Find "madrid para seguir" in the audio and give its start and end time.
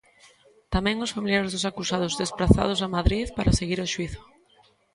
2.97-3.79